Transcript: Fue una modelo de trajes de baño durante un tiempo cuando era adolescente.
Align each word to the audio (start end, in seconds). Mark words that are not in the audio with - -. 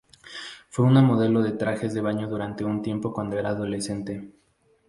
Fue 0.71 0.83
una 0.83 1.03
modelo 1.03 1.43
de 1.43 1.51
trajes 1.51 1.93
de 1.93 2.01
baño 2.01 2.27
durante 2.27 2.63
un 2.65 2.81
tiempo 2.81 3.13
cuando 3.13 3.37
era 3.37 3.49
adolescente. 3.49 4.31